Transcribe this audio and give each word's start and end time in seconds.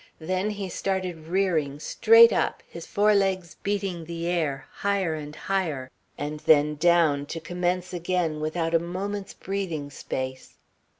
Then 0.17 0.49
he 0.49 0.67
started 0.67 1.27
rearing, 1.27 1.79
straight 1.79 2.33
up, 2.33 2.63
his 2.67 2.87
forelegs 2.87 3.57
beating 3.61 4.05
the 4.05 4.25
air, 4.25 4.65
higher 4.77 5.13
and 5.13 5.35
higher, 5.35 5.91
and 6.17 6.39
then 6.39 6.73
down, 6.73 7.27
to 7.27 7.39
commence 7.39 7.93
again 7.93 8.39
without 8.39 8.73
a 8.73 8.79
moment's 8.79 9.35
breathing 9.35 9.91
space. 9.91 10.57